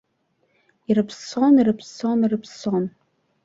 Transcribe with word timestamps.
Ирԥссон, 0.89 1.53
ирԥссон, 1.61 2.19
ирԥссон. 2.25 2.83